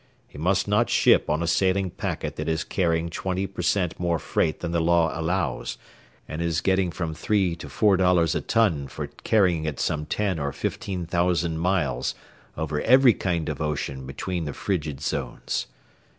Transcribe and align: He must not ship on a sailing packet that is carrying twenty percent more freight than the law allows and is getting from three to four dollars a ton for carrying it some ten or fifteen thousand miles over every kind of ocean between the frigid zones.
He 0.27 0.39
must 0.39 0.67
not 0.67 0.89
ship 0.89 1.29
on 1.29 1.43
a 1.43 1.45
sailing 1.45 1.91
packet 1.91 2.35
that 2.37 2.49
is 2.49 2.63
carrying 2.63 3.11
twenty 3.11 3.45
percent 3.45 3.99
more 3.99 4.17
freight 4.17 4.61
than 4.61 4.71
the 4.71 4.81
law 4.81 5.11
allows 5.13 5.77
and 6.27 6.41
is 6.41 6.59
getting 6.59 6.89
from 6.89 7.13
three 7.13 7.55
to 7.57 7.69
four 7.69 7.97
dollars 7.97 8.33
a 8.33 8.41
ton 8.41 8.87
for 8.87 9.05
carrying 9.23 9.65
it 9.65 9.79
some 9.79 10.07
ten 10.07 10.39
or 10.39 10.51
fifteen 10.53 11.05
thousand 11.05 11.59
miles 11.59 12.15
over 12.57 12.81
every 12.81 13.13
kind 13.13 13.47
of 13.47 13.61
ocean 13.61 14.07
between 14.07 14.45
the 14.45 14.53
frigid 14.53 15.01
zones. 15.01 15.67